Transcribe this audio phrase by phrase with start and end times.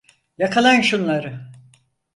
[0.37, 1.49] Yakalayın şunları!